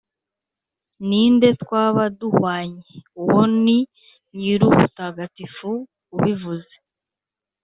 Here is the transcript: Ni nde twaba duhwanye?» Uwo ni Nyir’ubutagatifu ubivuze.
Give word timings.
Ni 1.07 1.21
nde 1.33 1.49
twaba 1.61 2.03
duhwanye?» 2.19 2.81
Uwo 3.21 3.41
ni 3.63 3.77
Nyir’ubutagatifu 4.37 5.69
ubivuze. 6.15 6.73